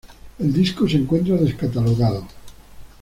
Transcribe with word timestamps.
El 0.39 0.51
disco 0.51 0.89
se 0.89 0.97
encuentra 0.97 1.35
descatalogado. 1.35 2.25